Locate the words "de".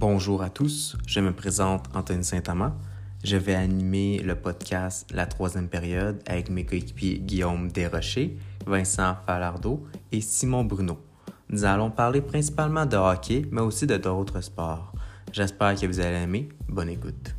12.86-12.96, 13.88-13.96